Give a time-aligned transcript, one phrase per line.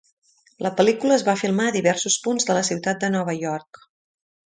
[0.65, 3.87] La pel·lícula es va filmar a diversos punts de la ciutat de Nova York.